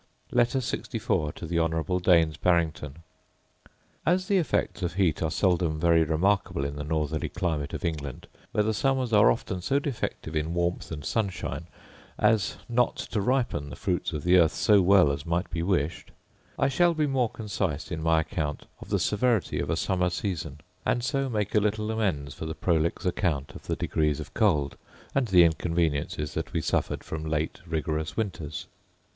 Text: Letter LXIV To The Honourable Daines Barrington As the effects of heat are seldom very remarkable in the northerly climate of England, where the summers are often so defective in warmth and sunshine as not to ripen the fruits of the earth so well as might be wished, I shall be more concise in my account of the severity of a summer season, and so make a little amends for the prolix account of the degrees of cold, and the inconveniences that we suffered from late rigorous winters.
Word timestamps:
Letter 0.31 0.57
LXIV 0.57 1.35
To 1.35 1.45
The 1.45 1.59
Honourable 1.59 1.99
Daines 1.99 2.35
Barrington 2.35 3.03
As 4.03 4.27
the 4.27 4.39
effects 4.39 4.81
of 4.81 4.95
heat 4.95 5.21
are 5.21 5.29
seldom 5.29 5.79
very 5.79 6.03
remarkable 6.03 6.65
in 6.65 6.75
the 6.75 6.83
northerly 6.83 7.29
climate 7.29 7.71
of 7.75 7.85
England, 7.85 8.25
where 8.51 8.63
the 8.63 8.73
summers 8.73 9.13
are 9.13 9.29
often 9.29 9.61
so 9.61 9.77
defective 9.77 10.35
in 10.35 10.55
warmth 10.55 10.89
and 10.91 11.05
sunshine 11.05 11.67
as 12.17 12.57
not 12.67 12.95
to 12.95 13.21
ripen 13.21 13.69
the 13.69 13.75
fruits 13.75 14.11
of 14.11 14.23
the 14.23 14.37
earth 14.37 14.55
so 14.55 14.81
well 14.81 15.11
as 15.11 15.23
might 15.23 15.51
be 15.51 15.61
wished, 15.61 16.09
I 16.57 16.67
shall 16.67 16.95
be 16.95 17.05
more 17.05 17.29
concise 17.29 17.91
in 17.91 18.01
my 18.01 18.21
account 18.21 18.65
of 18.79 18.89
the 18.89 18.97
severity 18.97 19.59
of 19.59 19.69
a 19.69 19.75
summer 19.77 20.09
season, 20.09 20.61
and 20.83 21.03
so 21.03 21.29
make 21.29 21.53
a 21.53 21.59
little 21.59 21.91
amends 21.91 22.33
for 22.33 22.47
the 22.47 22.55
prolix 22.55 23.05
account 23.05 23.51
of 23.53 23.67
the 23.67 23.75
degrees 23.75 24.19
of 24.19 24.33
cold, 24.33 24.77
and 25.13 25.27
the 25.27 25.43
inconveniences 25.43 26.33
that 26.33 26.53
we 26.53 26.61
suffered 26.61 27.03
from 27.03 27.23
late 27.23 27.61
rigorous 27.67 28.17
winters. 28.17 28.65